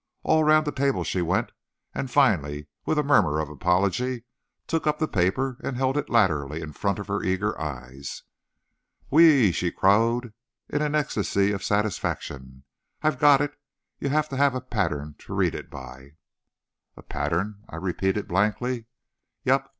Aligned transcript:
All 0.23 0.43
round 0.43 0.65
the 0.65 0.71
table 0.71 1.03
she 1.03 1.21
went, 1.21 1.51
and 1.93 2.09
finally, 2.09 2.65
with 2.87 2.97
a 2.97 3.03
murmur 3.03 3.39
of 3.39 3.49
apology, 3.49 4.23
took 4.65 4.87
up 4.87 4.97
the 4.97 5.07
paper 5.07 5.57
and 5.63 5.77
held 5.77 5.95
it 5.95 6.09
laterally 6.09 6.59
in 6.59 6.73
front 6.73 6.97
of 6.97 7.05
her 7.07 7.21
eager 7.21 7.55
eyes. 7.61 8.23
"Whee!" 9.11 9.51
she 9.51 9.71
crowed 9.71 10.33
in 10.67 10.81
an 10.81 10.95
ecstasy 10.95 11.51
of 11.51 11.63
satisfaction; 11.63 12.63
"I've 13.03 13.19
got 13.19 13.41
it! 13.41 13.53
You 13.99 14.09
have 14.09 14.27
to 14.29 14.37
have 14.37 14.55
a 14.55 14.59
pattern 14.61 15.17
to 15.19 15.35
read 15.35 15.53
it 15.53 15.69
by." 15.69 16.13
"A 16.97 17.03
pattern!" 17.03 17.63
I 17.69 17.75
repeated, 17.75 18.27
blankly. 18.27 18.85
"Yep! 19.45 19.69